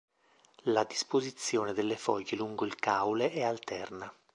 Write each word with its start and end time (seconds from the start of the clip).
La 0.63 0.83
disposizione 0.83 1.73
delle 1.73 1.95
foglie 1.95 2.35
lungo 2.35 2.65
il 2.65 2.73
caule 2.75 3.29
è 3.31 3.43
alterna. 3.43 4.11